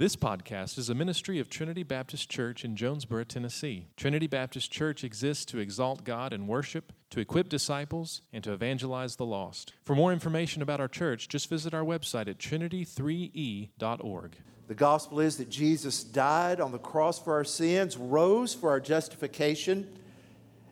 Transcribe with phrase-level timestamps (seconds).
[0.00, 3.88] This podcast is a ministry of Trinity Baptist Church in Jonesborough, Tennessee.
[3.98, 9.16] Trinity Baptist Church exists to exalt God and worship, to equip disciples, and to evangelize
[9.16, 9.74] the lost.
[9.84, 14.36] For more information about our church, just visit our website at trinity3e.org.
[14.68, 18.80] The gospel is that Jesus died on the cross for our sins, rose for our
[18.80, 19.86] justification,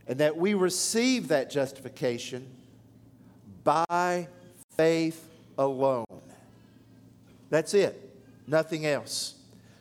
[0.07, 2.49] and that we receive that justification
[3.63, 4.29] by
[4.79, 6.07] faith alone.
[7.51, 8.07] That's it
[8.49, 9.35] nothing else.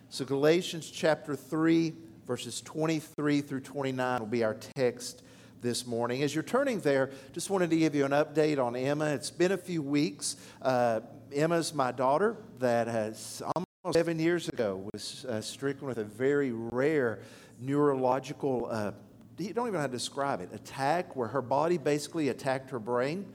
[0.10, 1.94] So, Galatians chapter 3,
[2.26, 5.24] verses 23 through 29 will be our text
[5.62, 6.24] this morning.
[6.24, 9.06] As you're turning there, just wanted to give you an update on Emma.
[9.06, 10.36] It's been a few weeks.
[10.62, 11.02] Uh,
[11.34, 16.52] Emma's my daughter that has almost seven years ago was uh, stricken with a very
[16.52, 17.20] rare
[17.60, 18.92] neurological, uh,
[19.38, 22.80] you don't even know how to describe it, attack where her body basically attacked her
[22.80, 23.26] brain.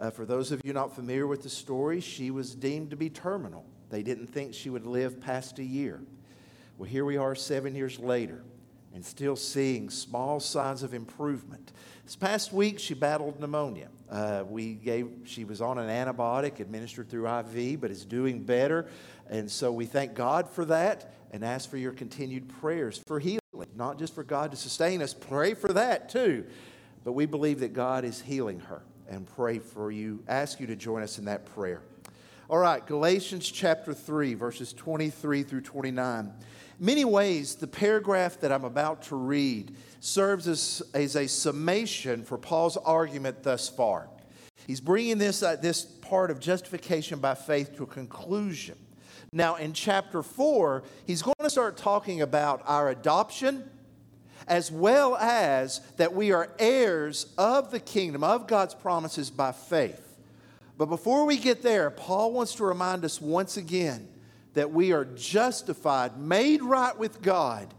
[0.00, 3.08] Uh, for those of you not familiar with the story, she was deemed to be
[3.08, 3.64] terminal.
[3.94, 6.00] They didn't think she would live past a year.
[6.78, 8.42] Well, here we are seven years later
[8.92, 11.70] and still seeing small signs of improvement.
[12.04, 13.86] This past week, she battled pneumonia.
[14.10, 18.88] Uh, we gave, she was on an antibiotic administered through IV, but is doing better.
[19.30, 23.38] And so we thank God for that and ask for your continued prayers for healing,
[23.76, 26.46] not just for God to sustain us, pray for that too.
[27.04, 30.74] But we believe that God is healing her and pray for you, ask you to
[30.74, 31.82] join us in that prayer.
[32.50, 36.26] All right, Galatians chapter 3, verses 23 through 29.
[36.26, 36.34] In
[36.78, 42.36] many ways, the paragraph that I'm about to read serves as, as a summation for
[42.36, 44.10] Paul's argument thus far.
[44.66, 48.76] He's bringing this, uh, this part of justification by faith to a conclusion.
[49.32, 53.70] Now, in chapter 4, he's going to start talking about our adoption
[54.46, 60.13] as well as that we are heirs of the kingdom, of God's promises by faith.
[60.76, 64.08] But before we get there, Paul wants to remind us once again
[64.54, 67.72] that we are justified, made right with God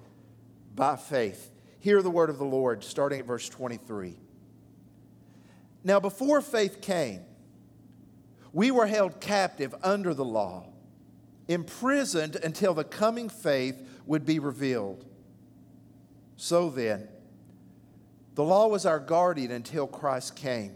[0.76, 1.52] by faith.
[1.80, 4.18] Hear the word of the Lord, starting at verse 23.
[5.84, 7.22] Now, before faith came,
[8.52, 10.68] we were held captive under the law,
[11.48, 13.76] imprisoned until the coming faith
[14.06, 15.06] would be revealed.
[16.38, 17.08] So then,
[18.36, 20.76] the law was our guardian until Christ came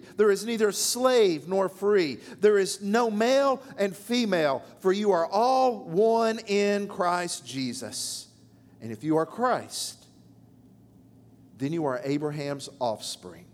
[0.21, 2.19] There is neither slave nor free.
[2.41, 8.27] There is no male and female, for you are all one in Christ Jesus.
[8.83, 10.05] And if you are Christ,
[11.57, 13.45] then you are Abraham's offspring,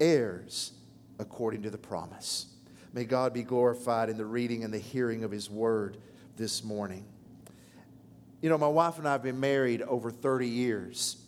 [0.00, 0.72] heirs
[1.20, 2.46] according to the promise.
[2.92, 5.96] May God be glorified in the reading and the hearing of his word
[6.36, 7.04] this morning.
[8.42, 11.18] You know, my wife and I have been married over 30 years.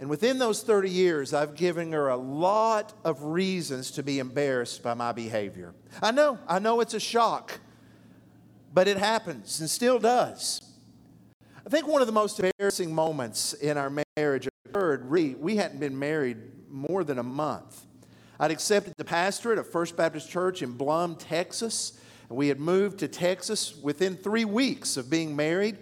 [0.00, 4.82] And within those 30 years, I've given her a lot of reasons to be embarrassed
[4.82, 5.74] by my behavior.
[6.02, 7.60] I know, I know it's a shock,
[8.72, 10.60] but it happens and still does.
[11.64, 15.78] I think one of the most embarrassing moments in our marriage occurred, we, we hadn't
[15.78, 16.38] been married
[16.68, 17.86] more than a month.
[18.38, 22.98] I'd accepted the pastorate of First Baptist Church in Blum, Texas, and we had moved
[22.98, 25.78] to Texas within three weeks of being married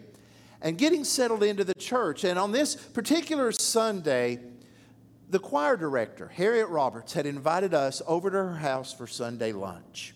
[0.62, 2.24] and getting settled into the church.
[2.24, 4.38] And on this particular Sunday,
[5.28, 10.14] the choir director, Harriet Roberts, had invited us over to her house for Sunday lunch.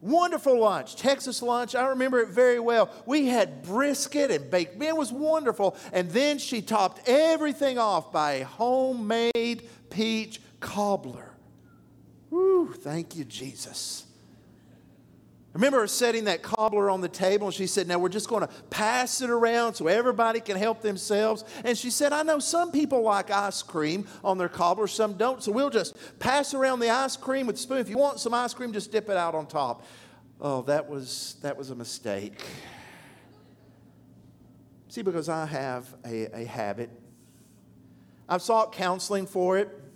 [0.00, 1.74] Wonderful lunch, Texas lunch.
[1.74, 2.90] I remember it very well.
[3.04, 4.88] We had brisket and baked bean.
[4.88, 5.76] It was wonderful.
[5.92, 11.34] And then she topped everything off by a homemade peach cobbler.
[12.30, 14.04] Whew, thank you, Jesus.
[15.58, 18.46] Remember her setting that cobbler on the table, and she said, Now we're just going
[18.46, 21.42] to pass it around so everybody can help themselves.
[21.64, 25.42] And she said, I know some people like ice cream on their cobbler, some don't,
[25.42, 27.78] so we'll just pass around the ice cream with a spoon.
[27.78, 29.84] If you want some ice cream, just dip it out on top.
[30.40, 32.40] Oh, that was, that was a mistake.
[34.86, 36.88] See, because I have a, a habit,
[38.28, 39.87] I've sought counseling for it.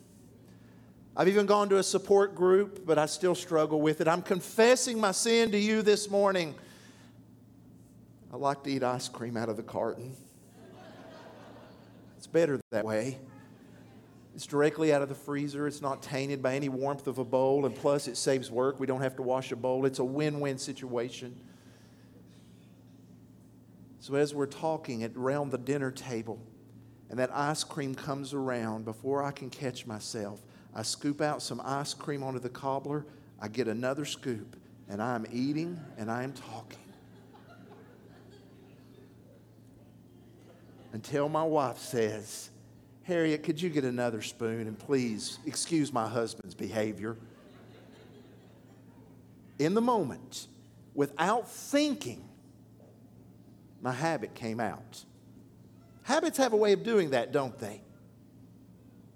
[1.15, 4.09] I've even gone to a support group, but I still struggle with it.
[4.09, 6.55] I'm confessing my sin to you this morning.
[8.33, 10.17] I like to eat ice cream out of the carton.
[12.17, 13.19] It's better that way.
[14.35, 15.67] It's directly out of the freezer.
[15.67, 17.67] It's not tainted by any warmth of a bowl.
[17.67, 18.81] And plus, it saves work.
[18.81, 19.85] We don't have to wash a bowl.
[19.85, 21.39] It's a win win situation.
[24.01, 26.41] So, as we're talking at, around the dinner table,
[27.11, 30.41] and that ice cream comes around before I can catch myself.
[30.75, 33.05] I scoop out some ice cream onto the cobbler,
[33.41, 34.57] I get another scoop,
[34.89, 36.79] and I'm eating and I'm talking.
[40.93, 42.51] Until my wife says,
[43.05, 47.17] Harriet, could you get another spoon and please excuse my husband's behavior?
[49.59, 50.47] In the moment,
[50.95, 52.29] without thinking,
[53.81, 55.05] my habit came out.
[56.05, 57.83] Habits have a way of doing that, don't they?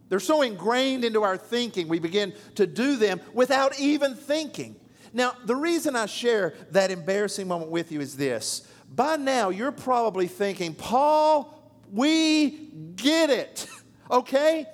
[0.08, 4.76] They're so ingrained into our thinking, we begin to do them without even thinking.
[5.12, 8.66] Now, the reason I share that embarrassing moment with you is this.
[8.94, 11.52] By now, you're probably thinking, Paul,
[11.90, 13.66] we get it,
[14.10, 14.66] okay?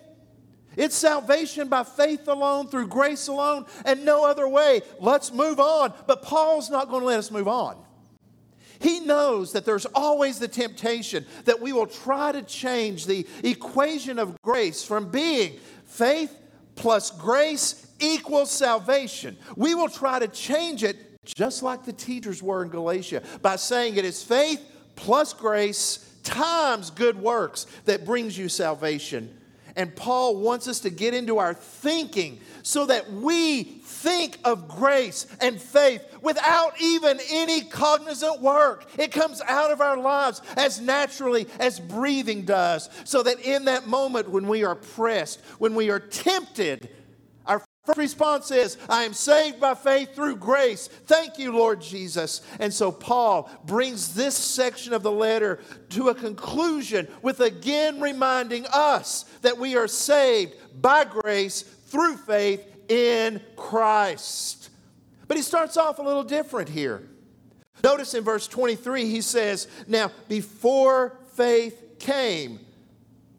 [0.77, 4.83] It's salvation by faith alone, through grace alone, and no other way.
[5.01, 5.93] Let's move on.
[6.07, 7.77] But Paul's not going to let us move on.
[8.83, 14.19] He knows that there's always the temptation that we will try to change the equation
[14.19, 16.37] of grace from being faith
[16.75, 19.37] plus grace equals salvation.
[19.57, 23.97] We will try to change it just like the teachers were in Galatia by saying
[23.97, 24.61] it is faith
[24.97, 29.39] plus grace times good works that brings you salvation.
[29.77, 35.27] And Paul wants us to get into our thinking so that we think of grace
[35.41, 38.87] and faith without even any cognizant work.
[38.99, 43.87] It comes out of our lives as naturally as breathing does, so that in that
[43.87, 46.89] moment when we are pressed, when we are tempted,
[47.85, 50.87] First response is, I am saved by faith through grace.
[50.87, 52.41] Thank you, Lord Jesus.
[52.61, 55.59] And so Paul brings this section of the letter
[55.91, 62.65] to a conclusion with again reminding us that we are saved by grace through faith
[62.89, 64.71] in Christ.
[65.27, 67.03] But he starts off a little different here.
[67.83, 72.61] Notice in verse 23, he says, Now, before faith came,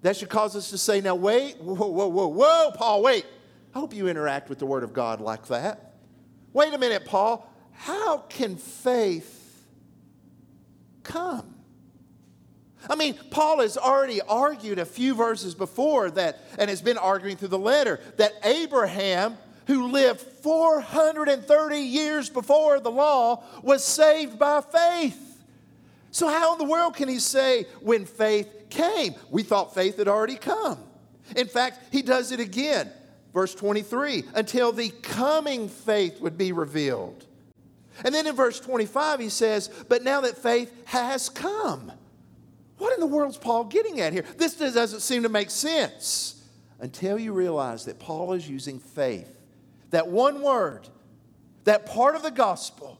[0.02, 3.26] that should cause us to say, Now, wait, whoa, whoa, whoa, whoa, Paul, wait.
[3.74, 5.94] I hope you interact with the Word of God like that.
[6.54, 7.50] Wait a minute, Paul.
[7.72, 9.66] How can faith
[11.04, 11.54] come?
[12.90, 17.38] I mean, Paul has already argued a few verses before that, and has been arguing
[17.38, 19.38] through the letter, that Abraham,
[19.68, 25.42] who lived 430 years before the law, was saved by faith.
[26.12, 29.16] So, how in the world can he say when faith came?
[29.32, 30.78] We thought faith had already come.
[31.36, 32.92] In fact, he does it again.
[33.34, 37.26] Verse 23, until the coming faith would be revealed.
[38.04, 41.92] And then in verse 25, he says, But now that faith has come.
[42.78, 44.26] What in the world is Paul getting at here?
[44.38, 46.44] This doesn't seem to make sense
[46.80, 49.40] until you realize that Paul is using faith,
[49.92, 50.88] that one word,
[51.64, 53.00] that part of the gospel,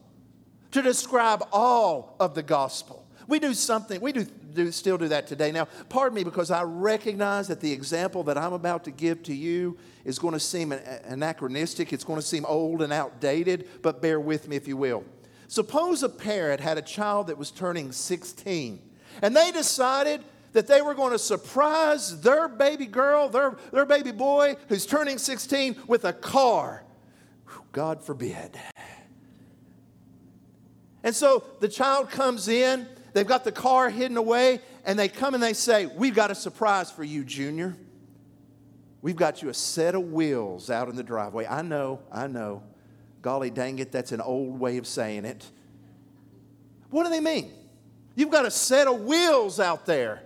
[0.70, 3.06] to describe all of the gospel.
[3.28, 5.52] We do something, we do, do, still do that today.
[5.52, 9.34] Now, pardon me because I recognize that the example that I'm about to give to
[9.34, 14.20] you is going to seem anachronistic, it's going to seem old and outdated, but bear
[14.20, 15.04] with me if you will.
[15.48, 18.80] Suppose a parent had a child that was turning 16,
[19.22, 24.12] and they decided that they were going to surprise their baby girl, their, their baby
[24.12, 26.84] boy who's turning 16 with a car.
[27.72, 28.58] God forbid.
[31.02, 35.32] And so the child comes in, they've got the car hidden away, and they come
[35.32, 37.74] and they say, We've got a surprise for you, Junior.
[39.00, 41.46] We've got you a set of wheels out in the driveway.
[41.46, 42.62] I know, I know.
[43.22, 45.46] Golly dang it, that's an old way of saying it.
[46.90, 47.52] What do they mean?
[48.14, 50.22] You've got a set of wheels out there.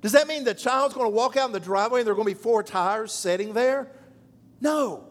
[0.00, 2.16] Does that mean the child's going to walk out in the driveway and there are
[2.16, 3.90] going to be four tires sitting there?
[4.60, 5.04] No,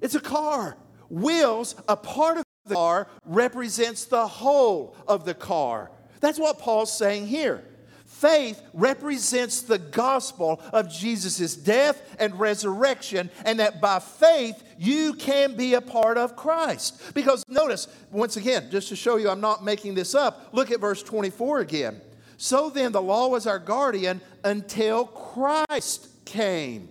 [0.00, 0.76] it's a car.
[1.08, 5.90] Wheels, a part of the car, represents the whole of the car.
[6.24, 7.62] That's what Paul's saying here.
[8.06, 15.54] Faith represents the gospel of Jesus' death and resurrection, and that by faith you can
[15.54, 17.12] be a part of Christ.
[17.12, 20.80] Because notice, once again, just to show you I'm not making this up, look at
[20.80, 22.00] verse 24 again.
[22.38, 26.88] So then, the law was our guardian until Christ came.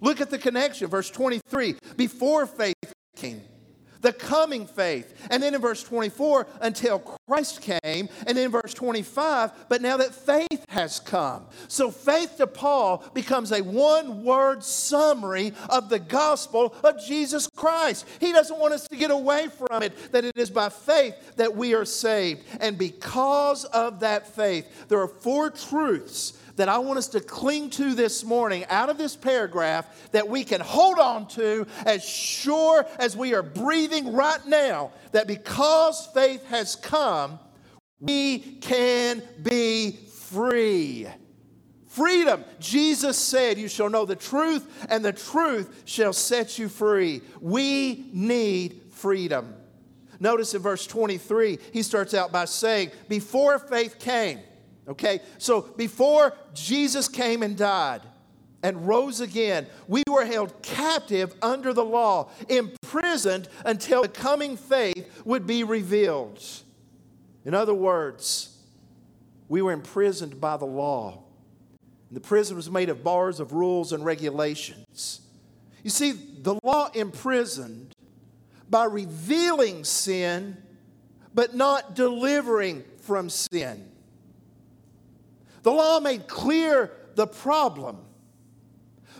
[0.00, 1.74] Look at the connection, verse 23.
[1.96, 2.76] Before faith
[3.16, 3.42] came,
[4.04, 5.12] the coming faith.
[5.30, 8.08] And then in verse 24, until Christ came.
[8.26, 11.46] And then in verse 25, but now that faith has come.
[11.68, 18.06] So faith to Paul becomes a one word summary of the gospel of Jesus Christ.
[18.20, 21.56] He doesn't want us to get away from it, that it is by faith that
[21.56, 22.42] we are saved.
[22.60, 27.70] And because of that faith, there are four truths that I want us to cling
[27.70, 32.86] to this morning out of this paragraph that we can hold on to as sure
[32.98, 37.38] as we are breathing right now that because faith has come,
[38.00, 41.06] we can be free.
[41.88, 42.44] Freedom.
[42.58, 47.22] Jesus said, You shall know the truth, and the truth shall set you free.
[47.40, 49.54] We need freedom.
[50.18, 54.40] Notice in verse 23, he starts out by saying, Before faith came,
[54.88, 58.02] okay, so before Jesus came and died
[58.62, 65.22] and rose again, we were held captive under the law, imprisoned until the coming faith
[65.24, 66.42] would be revealed.
[67.44, 68.56] In other words,
[69.48, 71.24] we were imprisoned by the law.
[72.10, 75.20] The prison was made of bars of rules and regulations.
[75.82, 77.92] You see, the law imprisoned
[78.70, 80.56] by revealing sin,
[81.34, 83.90] but not delivering from sin.
[85.64, 87.96] The law made clear the problem,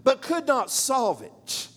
[0.05, 1.69] but could not solve it.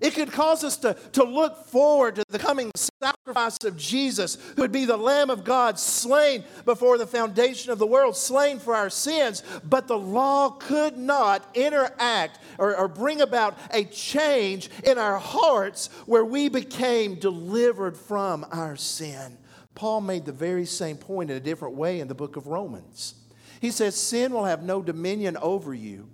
[0.00, 2.70] It could cause us to, to look forward to the coming
[3.02, 7.80] sacrifice of Jesus, who would be the Lamb of God slain before the foundation of
[7.80, 9.42] the world, slain for our sins.
[9.64, 15.88] But the law could not interact or, or bring about a change in our hearts
[16.06, 19.38] where we became delivered from our sin.
[19.74, 23.14] Paul made the very same point in a different way in the book of Romans.
[23.60, 26.08] He says, Sin will have no dominion over you,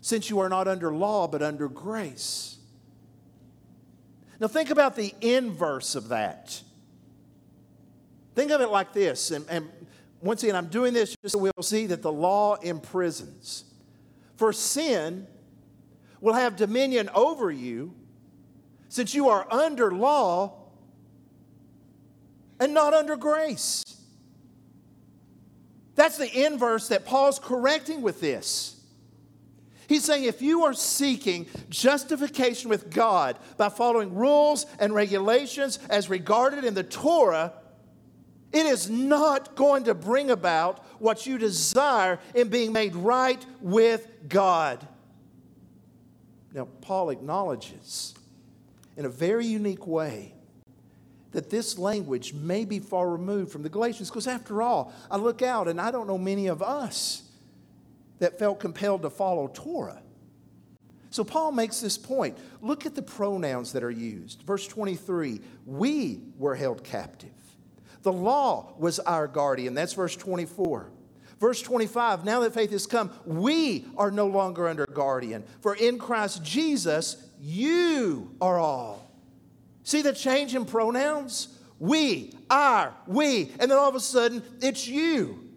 [0.00, 2.58] since you are not under law, but under grace.
[4.38, 6.62] Now, think about the inverse of that.
[8.34, 9.68] Think of it like this, and, and
[10.22, 13.64] once again, I'm doing this just so we'll see that the law imprisons.
[14.36, 15.26] For sin
[16.20, 17.94] will have dominion over you
[18.88, 20.54] since you are under law
[22.58, 23.84] and not under grace.
[26.00, 28.80] That's the inverse that Paul's correcting with this.
[29.86, 36.08] He's saying if you are seeking justification with God by following rules and regulations as
[36.08, 37.52] regarded in the Torah,
[38.50, 44.08] it is not going to bring about what you desire in being made right with
[44.26, 44.88] God.
[46.54, 48.14] Now, Paul acknowledges
[48.96, 50.32] in a very unique way
[51.32, 55.42] that this language may be far removed from the Galatians because, after all, I look
[55.42, 57.22] out and I don't know many of us
[58.18, 60.02] that felt compelled to follow Torah.
[61.10, 62.38] So Paul makes this point.
[62.60, 64.42] Look at the pronouns that are used.
[64.42, 67.30] Verse 23 We were held captive.
[68.02, 69.74] The law was our guardian.
[69.74, 70.90] That's verse 24.
[71.40, 75.42] Verse 25 Now that faith has come, we are no longer under guardian.
[75.60, 79.09] For in Christ Jesus, you are all.
[79.82, 81.58] See the change in pronouns?
[81.78, 83.50] We, our, we.
[83.58, 85.50] And then all of a sudden, it's you.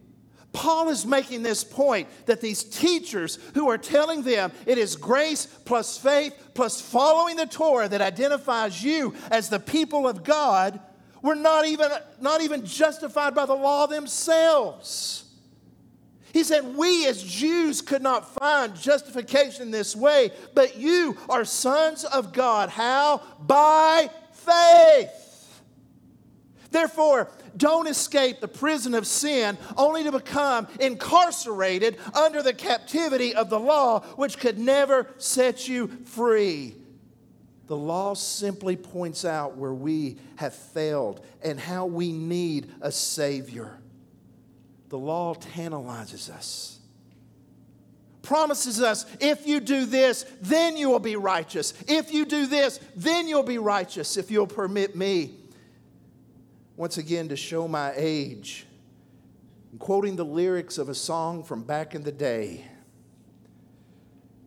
[0.54, 5.48] Paul is making this point that these teachers who are telling them it is grace
[5.66, 10.80] plus faith plus following the Torah that identifies you as the people of God
[11.24, 11.90] were not even,
[12.22, 15.23] not even justified by the law themselves.
[16.34, 22.04] He said, We as Jews could not find justification this way, but you are sons
[22.06, 22.70] of God.
[22.70, 23.22] How?
[23.40, 25.62] By faith.
[26.72, 33.52] Therefore, don't escape the prison of sin only to become incarcerated under the captivity of
[33.52, 36.76] the law, which could never set you free.
[37.68, 43.78] The law simply points out where we have failed and how we need a Savior.
[44.94, 46.78] The law tantalizes us,
[48.22, 51.74] promises us if you do this, then you will be righteous.
[51.88, 55.32] If you do this, then you'll be righteous, if you'll permit me
[56.78, 58.68] once again to show my age.
[59.72, 62.64] I'm quoting the lyrics of a song from back in the day.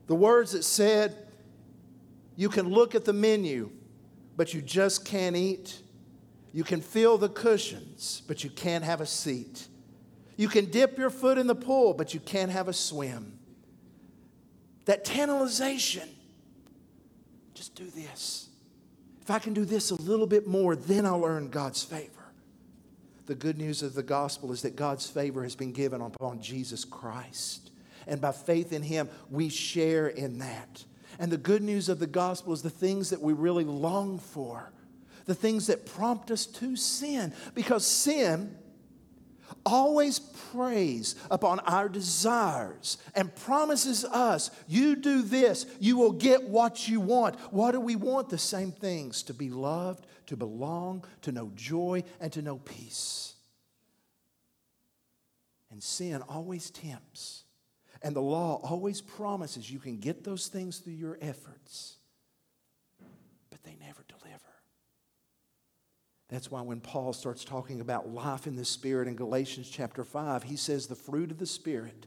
[0.07, 1.27] The words that said,
[2.37, 3.73] You can look at the menu,
[4.37, 5.81] but you just can't eat.
[6.53, 9.67] You can feel the cushions, but you can't have a seat.
[10.37, 13.39] You can dip your foot in the pool, but you can't have a swim.
[14.85, 16.09] That tantalization.
[17.55, 18.49] Just do this.
[19.23, 22.11] If I can do this a little bit more, then I'll earn God's favor.
[23.25, 26.85] The good news of the gospel is that God's favor has been given upon Jesus
[26.85, 27.71] Christ.
[28.07, 30.85] And by faith in him, we share in that.
[31.19, 34.71] And the good news of the gospel is the things that we really long for,
[35.25, 37.33] the things that prompt us to sin.
[37.55, 38.57] Because sin
[39.67, 46.89] always preys upon our desires and promises us, you do this, you will get what
[46.89, 47.37] you want.
[47.53, 48.31] What do we want?
[48.31, 53.35] The same things to be loved, to belong, to know joy, and to know peace.
[55.71, 57.43] And sin always tempts.
[58.03, 61.97] And the law always promises you can get those things through your efforts,
[63.51, 64.06] but they never.
[66.29, 70.43] That's why when Paul starts talking about life in the Spirit in Galatians chapter 5,
[70.43, 72.07] he says the fruit of the Spirit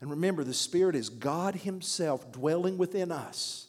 [0.00, 3.66] And remember, the Spirit is God Himself dwelling within us.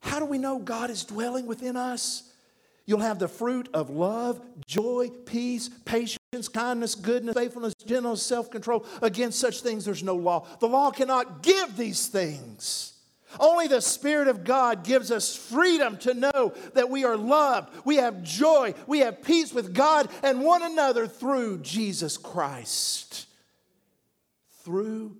[0.00, 2.32] How do we know God is dwelling within us?
[2.86, 8.86] You'll have the fruit of love, joy, peace, patience, kindness, goodness, faithfulness, gentleness, self control.
[9.02, 10.46] Against such things, there's no law.
[10.60, 12.94] The law cannot give these things.
[13.38, 17.96] Only the Spirit of God gives us freedom to know that we are loved, we
[17.96, 23.26] have joy, we have peace with God and one another through Jesus Christ.
[24.64, 25.16] Through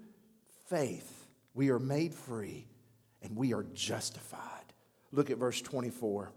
[0.69, 2.67] faith, we are made free
[3.23, 4.43] and we are justified.
[5.13, 6.33] Look at verse 24.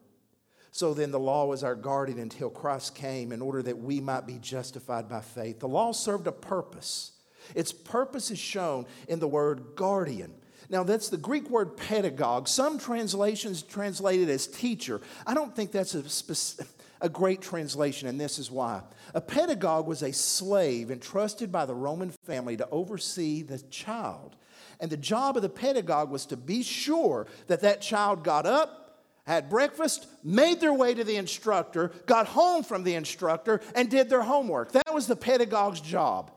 [0.74, 4.26] So then, the law was our guardian until Christ came in order that we might
[4.26, 5.60] be justified by faith.
[5.60, 7.12] The law served a purpose.
[7.56, 10.34] Its purpose is shown in the word guardian.
[10.72, 12.48] Now, that's the Greek word pedagogue.
[12.48, 15.02] Some translations translate it as teacher.
[15.28, 16.66] I don't think that's a,
[17.02, 18.82] a great translation, and this is why.
[19.14, 24.38] A pedagogue was a slave entrusted by the Roman family to oversee the child.
[24.80, 29.04] And the job of the pedagogue was to be sure that that child got up,
[29.28, 34.10] had breakfast, made their way to the instructor, got home from the instructor, and did
[34.10, 34.72] their homework.
[34.72, 36.32] That was the pedagogue's job.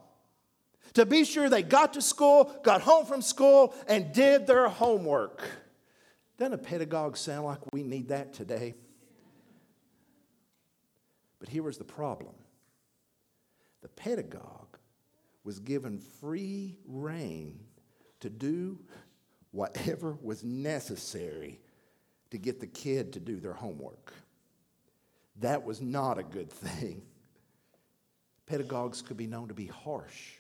[0.94, 5.42] To be sure they got to school, got home from school, and did their homework.
[6.38, 8.74] Doesn't a pedagogue sound like we need that today?
[11.38, 12.34] But here was the problem
[13.82, 14.78] the pedagogue
[15.44, 17.60] was given free rein
[18.20, 18.78] to do
[19.50, 21.60] whatever was necessary
[22.30, 24.14] to get the kid to do their homework.
[25.40, 27.02] That was not a good thing.
[28.46, 30.32] Pedagogues could be known to be harsh,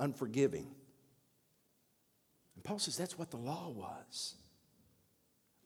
[0.00, 0.66] unforgiving.
[2.54, 4.34] And Paul says that's what the law was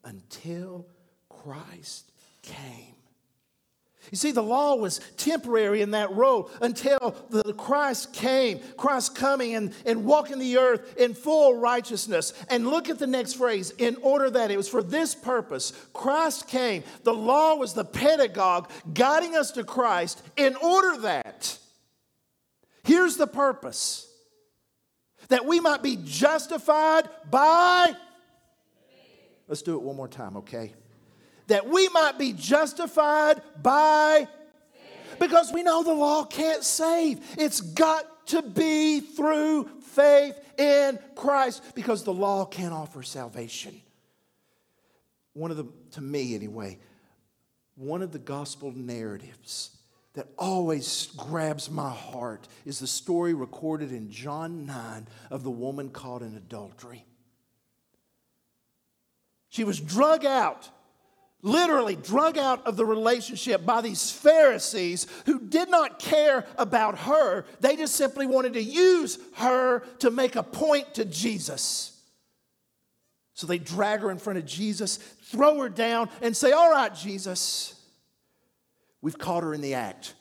[0.03, 0.87] until
[1.29, 2.11] Christ
[2.41, 2.95] came.
[4.11, 9.55] You see, the law was temporary in that role until the Christ came, Christ coming
[9.55, 12.33] and, and walking the earth in full righteousness.
[12.49, 15.71] And look at the next phrase in order that it was for this purpose.
[15.93, 16.83] Christ came.
[17.03, 21.57] The law was the pedagogue guiding us to Christ in order that.
[22.83, 24.12] Here's the purpose
[25.29, 27.93] that we might be justified by.
[29.47, 30.73] Let's do it one more time, okay?
[31.47, 34.27] that we might be justified by
[35.19, 37.19] because we know the law can't save.
[37.37, 43.81] It's got to be through faith in Christ because the law can't offer salvation.
[45.33, 46.79] One of the, to me anyway,
[47.75, 49.71] one of the gospel narratives
[50.13, 55.89] that always grabs my heart is the story recorded in John 9 of the woman
[55.89, 57.05] caught in adultery.
[59.49, 60.69] She was drug out
[61.43, 67.45] literally drug out of the relationship by these Pharisees who did not care about her.
[67.59, 71.91] They just simply wanted to use her to make a point to Jesus.
[73.35, 76.93] So they drag her in front of Jesus, throw her down, and say, All right,
[76.95, 77.75] Jesus,
[79.03, 80.15] we've caught her in the act.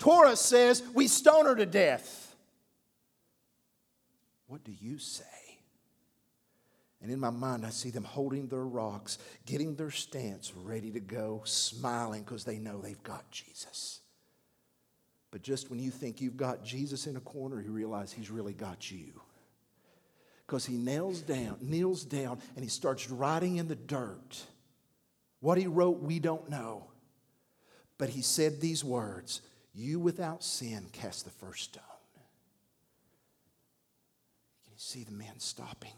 [0.00, 2.34] Torah says we stone her to death.
[4.48, 5.24] What do you say?
[7.02, 11.00] And in my mind, I see them holding their rocks, getting their stance ready to
[11.00, 14.00] go, smiling because they know they've got Jesus.
[15.30, 18.54] But just when you think you've got Jesus in a corner, you realize he's really
[18.54, 19.20] got you.
[20.46, 24.46] Because he nails down, kneels down, and he starts writing in the dirt.
[25.40, 26.90] What he wrote, we don't know.
[27.98, 29.42] But he said these words
[29.74, 31.82] You without sin cast the first stone.
[34.64, 35.92] Can you see the man stopping?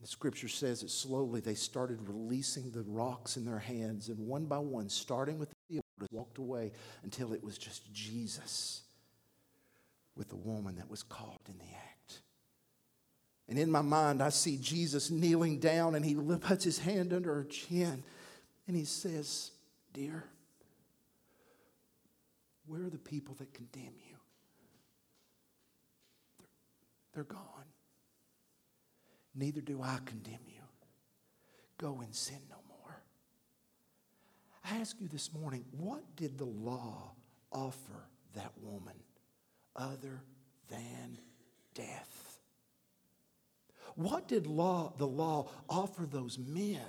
[0.00, 4.44] The scripture says that slowly they started releasing the rocks in their hands, and one
[4.44, 6.72] by one, starting with the elders, walked away
[7.04, 8.82] until it was just Jesus
[10.14, 11.93] with the woman that was caught in the act.
[13.48, 17.34] And in my mind, I see Jesus kneeling down and he puts his hand under
[17.34, 18.02] her chin
[18.66, 19.50] and he says,
[19.92, 20.24] Dear,
[22.66, 24.16] where are the people that condemn you?
[27.12, 27.40] They're, gone.
[29.34, 30.62] Neither do I condemn you.
[31.78, 33.02] Go and sin no more.
[34.64, 37.12] I ask you this morning, what did the law
[37.52, 38.94] offer that woman
[39.76, 40.22] other
[40.68, 41.18] than
[41.74, 42.23] death?
[43.96, 46.80] What did law, the law offer those men?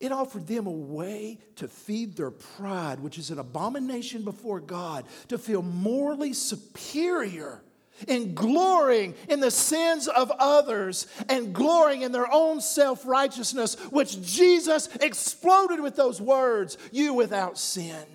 [0.00, 5.06] It offered them a way to feed their pride, which is an abomination before God,
[5.28, 7.62] to feel morally superior
[8.08, 14.20] in glorying in the sins of others and glorying in their own self righteousness, which
[14.20, 18.06] Jesus exploded with those words you without sin.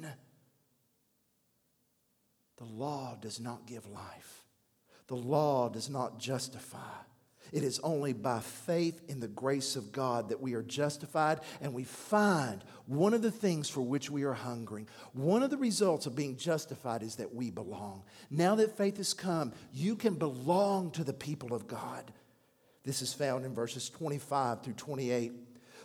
[2.57, 4.43] The law does not give life,
[5.07, 6.77] the law does not justify.
[7.51, 11.73] It is only by faith in the grace of God that we are justified and
[11.73, 14.87] we find one of the things for which we are hungering.
[15.13, 18.03] One of the results of being justified is that we belong.
[18.29, 22.11] Now that faith has come, you can belong to the people of God.
[22.83, 25.33] This is found in verses 25 through 28.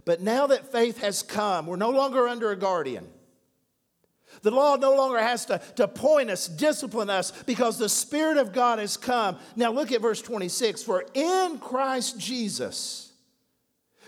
[0.05, 3.09] But now that faith has come, we're no longer under a guardian.
[4.42, 8.53] The law no longer has to, to point us, discipline us, because the Spirit of
[8.53, 9.38] God has come.
[9.57, 13.05] Now look at verse 26 For in Christ Jesus,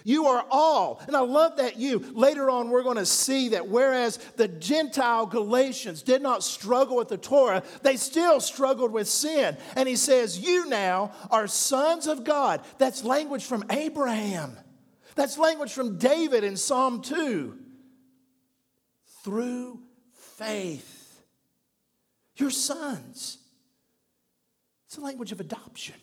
[0.07, 1.99] you are all, and I love that you.
[2.15, 7.09] Later on, we're going to see that whereas the Gentile Galatians did not struggle with
[7.09, 9.57] the Torah, they still struggled with sin.
[9.75, 12.61] And he says, You now are sons of God.
[12.79, 14.57] That's language from Abraham,
[15.17, 17.59] that's language from David in Psalm 2.
[19.25, 19.81] Through
[20.37, 21.22] faith.
[22.37, 23.38] Your sons.
[24.87, 25.94] It's the language of adoption.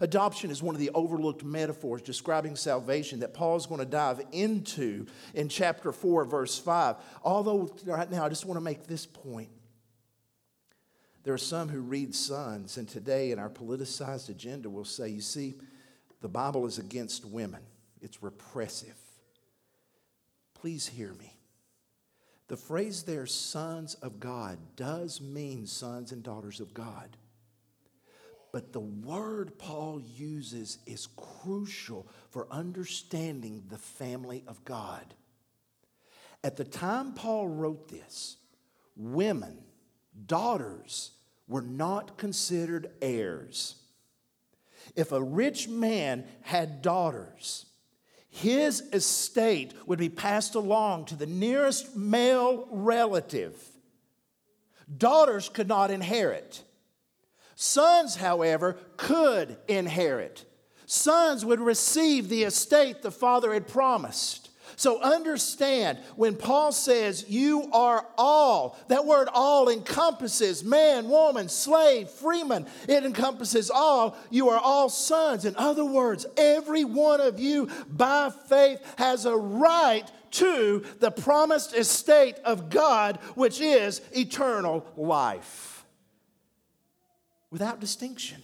[0.00, 4.20] Adoption is one of the overlooked metaphors describing salvation that Paul is going to dive
[4.32, 6.96] into in chapter 4, verse 5.
[7.24, 9.48] Although, right now, I just want to make this point.
[11.24, 15.22] There are some who read sons, and today in our politicized agenda will say, you
[15.22, 15.54] see,
[16.20, 17.62] the Bible is against women,
[18.00, 18.96] it's repressive.
[20.54, 21.35] Please hear me.
[22.48, 27.16] The phrase there, sons of God, does mean sons and daughters of God.
[28.52, 35.14] But the word Paul uses is crucial for understanding the family of God.
[36.44, 38.36] At the time Paul wrote this,
[38.96, 39.58] women,
[40.26, 41.10] daughters,
[41.48, 43.74] were not considered heirs.
[44.94, 47.66] If a rich man had daughters,
[48.36, 53.56] his estate would be passed along to the nearest male relative.
[54.94, 56.62] Daughters could not inherit.
[57.54, 60.44] Sons, however, could inherit.
[60.84, 64.45] Sons would receive the estate the father had promised.
[64.76, 72.10] So understand when Paul says you are all, that word all encompasses man, woman, slave,
[72.10, 72.66] freeman.
[72.86, 74.16] It encompasses all.
[74.30, 75.46] You are all sons.
[75.46, 81.74] In other words, every one of you by faith has a right to the promised
[81.74, 85.86] estate of God, which is eternal life.
[87.50, 88.42] Without distinction.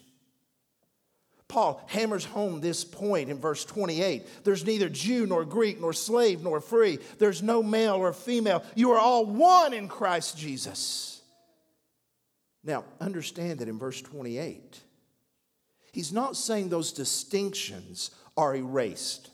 [1.53, 4.43] Paul hammers home this point in verse 28.
[4.43, 6.99] There's neither Jew nor Greek nor slave nor free.
[7.19, 8.65] There's no male or female.
[8.75, 11.21] You are all one in Christ Jesus.
[12.65, 14.81] Now, understand that in verse 28,
[15.93, 19.29] he's not saying those distinctions are erased.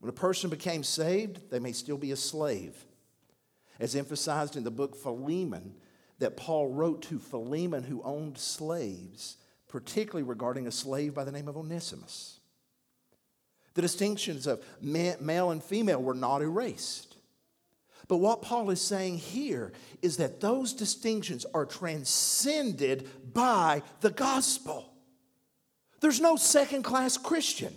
[0.00, 2.74] When a person became saved, they may still be a slave.
[3.78, 5.74] As emphasized in the book Philemon,
[6.22, 9.36] that Paul wrote to Philemon, who owned slaves,
[9.68, 12.40] particularly regarding a slave by the name of Onesimus.
[13.74, 17.16] The distinctions of male and female were not erased.
[18.08, 24.92] But what Paul is saying here is that those distinctions are transcended by the gospel.
[26.00, 27.74] There's no second class Christian.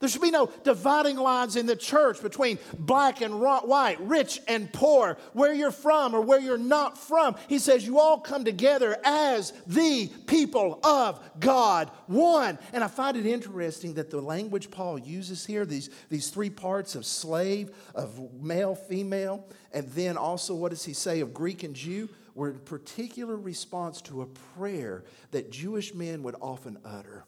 [0.00, 4.72] There should be no dividing lines in the church between black and white, rich and
[4.72, 7.36] poor, where you're from or where you're not from.
[7.48, 12.58] He says you all come together as the people of God, one.
[12.72, 16.94] And I find it interesting that the language Paul uses here, these, these three parts
[16.94, 21.74] of slave, of male, female, and then also what does he say of Greek and
[21.74, 27.26] Jew, were in particular response to a prayer that Jewish men would often utter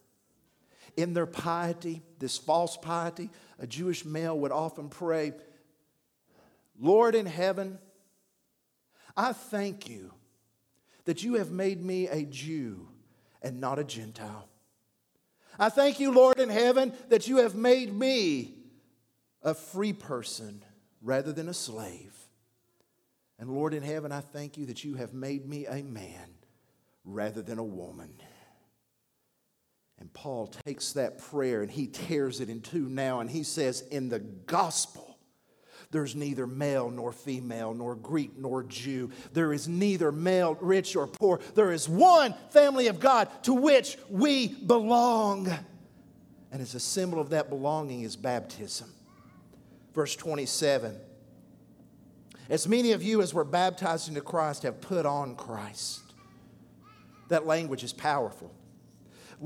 [1.02, 5.32] in their piety, this false piety, a Jewish male would often pray,
[6.78, 7.78] Lord in heaven,
[9.16, 10.12] I thank you
[11.04, 12.88] that you have made me a Jew
[13.42, 14.48] and not a Gentile.
[15.58, 18.54] I thank you, Lord in heaven, that you have made me
[19.42, 20.62] a free person
[21.02, 22.14] rather than a slave.
[23.38, 26.28] And Lord in heaven, I thank you that you have made me a man
[27.04, 28.14] rather than a woman.
[30.00, 33.82] And Paul takes that prayer and he tears it in two now, and he says,
[33.90, 35.18] In the gospel,
[35.90, 39.10] there's neither male nor female, nor Greek nor Jew.
[39.32, 41.40] There is neither male, rich or poor.
[41.54, 45.48] There is one family of God to which we belong.
[46.52, 48.90] And as a symbol of that belonging is baptism.
[49.92, 50.96] Verse 27
[52.48, 56.00] As many of you as were baptized into Christ have put on Christ.
[57.28, 58.52] That language is powerful.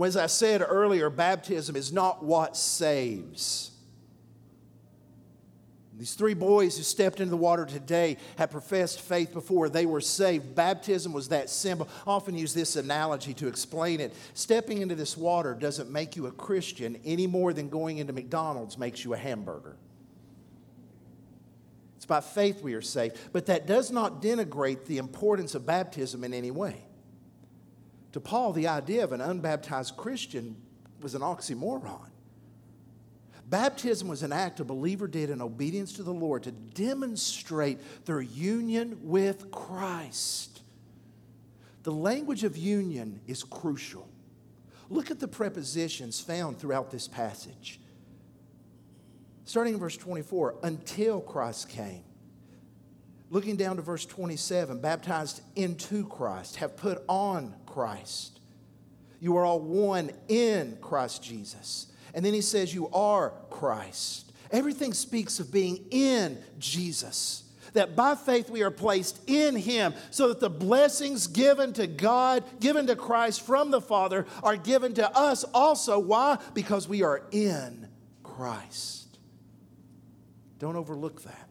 [0.03, 3.71] As I said earlier, baptism is not what saves.
[5.97, 10.01] These three boys who stepped into the water today had professed faith before they were
[10.01, 10.57] saved.
[10.57, 11.89] Baptism was that symbol.
[12.05, 14.13] I often use this analogy to explain it.
[14.35, 18.77] Stepping into this water doesn't make you a Christian any more than going into McDonald's
[18.77, 19.77] makes you a hamburger.
[21.97, 23.17] It's by faith we are saved.
[23.33, 26.85] But that does not denigrate the importance of baptism in any way.
[28.15, 30.55] To Paul, the idea of an unbaptized Christian
[31.03, 32.11] was an oxymoron.
[33.49, 38.21] Baptism was an act a believer did in obedience to the Lord to demonstrate their
[38.21, 40.61] union with Christ.
[41.83, 44.09] The language of union is crucial.
[44.91, 47.81] Look at the prepositions found throughout this passage.
[49.45, 52.05] Starting in verse 24, until Christ came.
[53.35, 58.39] Looking down to verse 27, baptized into Christ, have put on Christ.
[59.19, 61.89] You are all one in Christ Jesus.
[62.15, 64.31] And then he says, You are Christ.
[64.53, 67.43] Everything speaks of being in Jesus.
[67.73, 72.45] That by faith we are placed in him so that the blessings given to God,
[72.61, 75.99] given to Christ from the Father, are given to us also.
[75.99, 76.39] Why?
[76.55, 77.89] Because we are in
[78.23, 79.19] Christ.
[80.61, 81.49] Don't overlook that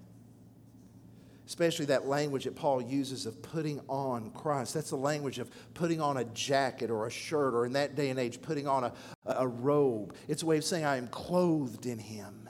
[1.53, 4.73] especially that language that Paul uses of putting on Christ.
[4.73, 8.09] That's the language of putting on a jacket or a shirt, or in that day
[8.09, 8.93] and age, putting on a,
[9.27, 10.15] a robe.
[10.27, 12.49] It's a way of saying, I am clothed in him.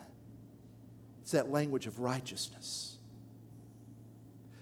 [1.21, 2.95] It's that language of righteousness.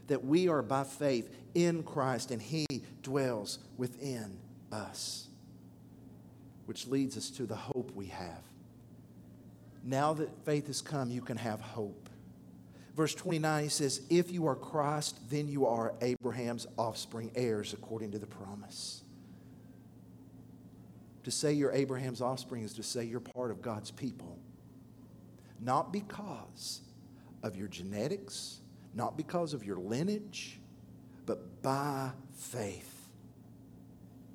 [0.07, 2.65] That we are by faith in Christ and he
[3.03, 4.39] dwells within
[4.71, 5.27] us.
[6.65, 8.41] Which leads us to the hope we have.
[9.83, 12.00] Now that faith has come, you can have hope.
[12.95, 18.11] Verse 29, he says, If you are Christ, then you are Abraham's offspring, heirs according
[18.11, 19.03] to the promise.
[21.23, 24.39] To say you're Abraham's offspring is to say you're part of God's people.
[25.59, 26.81] Not because
[27.43, 28.59] of your genetics,
[28.93, 30.59] not because of your lineage,
[31.25, 33.07] but by faith,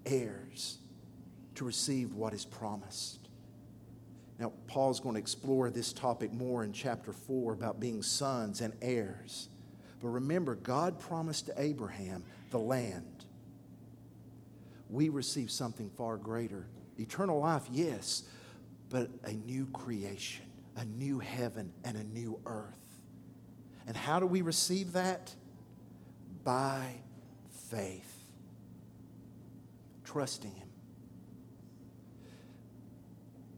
[0.07, 0.79] heirs
[1.57, 3.26] to receive what is promised.
[4.39, 8.75] Now, Paul's going to explore this topic more in chapter 4 about being sons and
[8.83, 9.49] heirs.
[10.01, 13.25] But remember, God promised to Abraham the land.
[14.91, 16.67] We receive something far greater
[16.99, 18.25] eternal life, yes,
[18.89, 20.47] but a new creation,
[20.77, 22.79] a new heaven, and a new earth.
[23.87, 25.35] And how do we receive that?
[26.45, 26.87] By
[27.71, 28.15] faith,
[30.05, 30.66] trusting Him.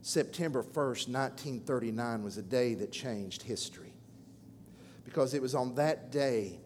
[0.08, 3.92] September 1st, 1939 was a day that changed history.
[5.04, 6.60] Because it was on that day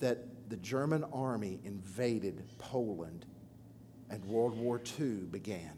[0.00, 3.26] that the German army invaded Poland
[4.10, 5.70] and World War II began.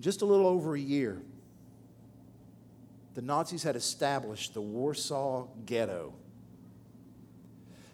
[0.00, 1.20] Just a little over a year,
[3.12, 6.14] the Nazis had established the Warsaw Ghetto.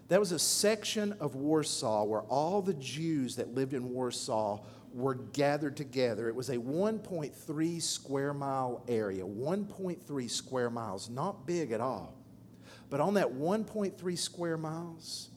[0.07, 4.61] That was a section of Warsaw where all the Jews that lived in Warsaw
[4.95, 6.29] were gathered together.
[6.29, 12.15] It was a 1.3 square mile area, 1.3 square miles, not big at all.
[12.91, 15.31] But on that 1.3 square miles,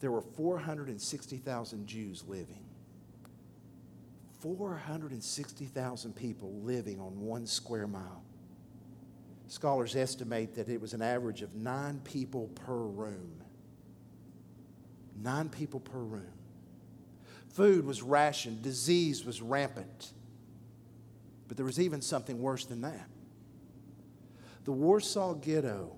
[0.00, 2.64] there were 460,000 Jews living.
[4.40, 8.22] 460,000 people living on one square mile.
[9.48, 13.42] Scholars estimate that it was an average of nine people per room.
[15.20, 16.37] Nine people per room.
[17.54, 20.12] Food was rationed, disease was rampant.
[21.48, 23.08] But there was even something worse than that.
[24.64, 25.96] The Warsaw Ghetto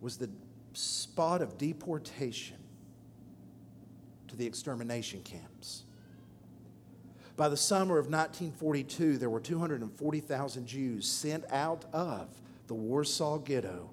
[0.00, 0.30] was the
[0.74, 2.58] spot of deportation
[4.28, 5.84] to the extermination camps.
[7.36, 12.28] By the summer of 1942, there were 240,000 Jews sent out of
[12.66, 13.90] the Warsaw Ghetto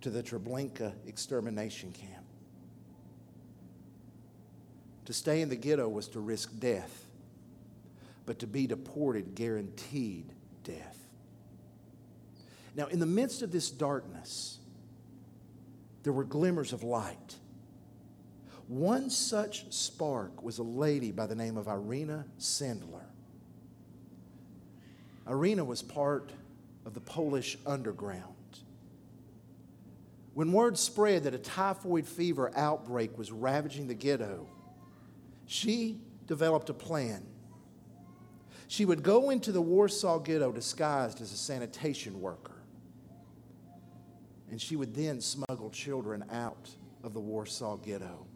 [0.00, 2.23] to the Treblinka extermination camp.
[5.06, 7.06] To stay in the ghetto was to risk death,
[8.26, 10.98] but to be deported guaranteed death.
[12.74, 14.58] Now, in the midst of this darkness,
[16.02, 17.36] there were glimmers of light.
[18.66, 23.04] One such spark was a lady by the name of Irena Sendler.
[25.28, 26.32] Irena was part
[26.84, 28.34] of the Polish underground.
[30.32, 34.48] When word spread that a typhoid fever outbreak was ravaging the ghetto,
[35.46, 37.24] she developed a plan.
[38.68, 42.62] She would go into the Warsaw Ghetto disguised as a sanitation worker.
[44.50, 46.70] And she would then smuggle children out
[47.02, 48.26] of the Warsaw Ghetto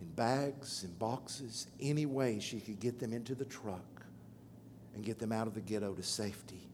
[0.00, 4.04] in bags, in boxes, any way she could get them into the truck
[4.94, 6.68] and get them out of the ghetto to safety.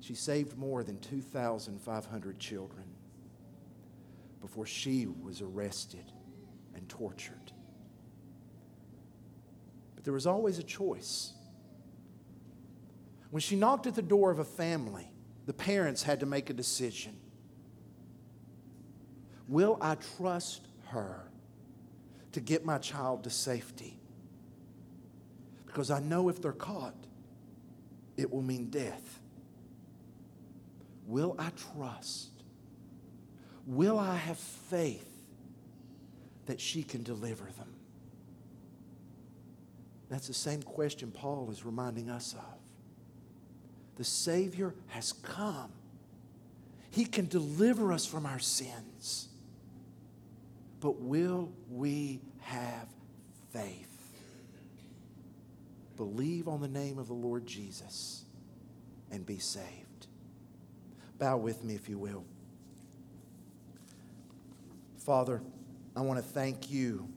[0.00, 2.84] She saved more than 2,500 children
[4.42, 6.04] before she was arrested
[6.74, 7.52] and tortured.
[9.94, 11.32] But there was always a choice.
[13.30, 15.10] When she knocked at the door of a family,
[15.46, 17.16] the parents had to make a decision.
[19.48, 21.22] Will I trust her
[22.32, 23.98] to get my child to safety?
[25.66, 26.96] Because I know if they're caught,
[28.16, 29.20] it will mean death.
[31.06, 32.31] Will I trust?
[33.66, 35.08] Will I have faith
[36.46, 37.74] that she can deliver them?
[40.08, 42.58] That's the same question Paul is reminding us of.
[43.96, 45.72] The Savior has come.
[46.90, 49.28] He can deliver us from our sins.
[50.80, 52.88] But will we have
[53.52, 53.88] faith?
[55.96, 58.24] Believe on the name of the Lord Jesus
[59.10, 60.08] and be saved.
[61.18, 62.24] Bow with me, if you will.
[65.04, 65.42] Father,
[65.96, 67.08] I want to thank you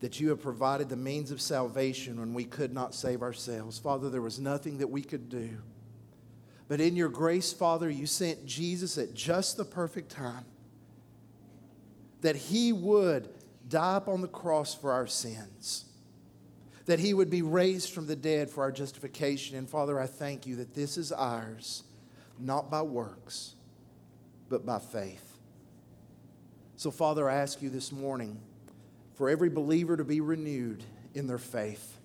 [0.00, 3.78] that you have provided the means of salvation when we could not save ourselves.
[3.78, 5.58] Father, there was nothing that we could do.
[6.68, 10.44] But in your grace, Father, you sent Jesus at just the perfect time
[12.20, 13.28] that he would
[13.68, 15.86] die upon the cross for our sins,
[16.86, 19.56] that he would be raised from the dead for our justification.
[19.56, 21.84] And Father, I thank you that this is ours,
[22.38, 23.54] not by works,
[24.48, 25.35] but by faith.
[26.76, 28.38] So, Father, I ask you this morning
[29.14, 30.84] for every believer to be renewed
[31.14, 31.96] in their faith.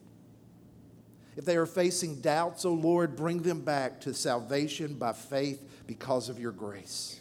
[1.35, 6.29] If they are facing doubts, oh Lord, bring them back to salvation by faith because
[6.29, 7.19] of your grace.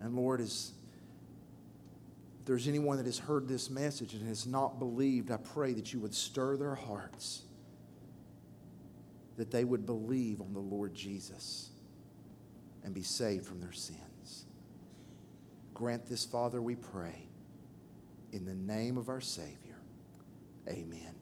[0.00, 0.72] And Lord, as
[2.44, 6.00] there's anyone that has heard this message and has not believed, I pray that you
[6.00, 7.42] would stir their hearts,
[9.38, 11.70] that they would believe on the Lord Jesus
[12.84, 14.05] and be saved from their sins.
[15.76, 17.28] Grant this, Father, we pray.
[18.32, 19.76] In the name of our Savior.
[20.66, 21.15] Amen.